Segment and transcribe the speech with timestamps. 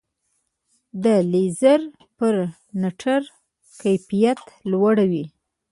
[1.03, 1.81] د لیزر
[2.17, 3.21] پرنټر
[3.81, 4.39] کیفیت
[4.71, 5.25] لوړ وي.